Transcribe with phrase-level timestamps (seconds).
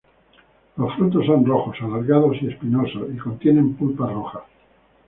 [0.77, 4.43] Los frutos son rojos, alargados y espinoso y contienen pulpa roja.